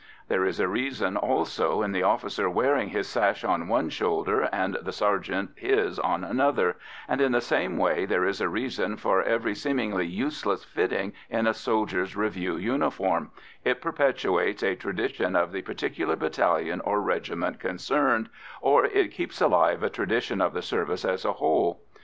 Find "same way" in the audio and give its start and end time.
7.39-8.05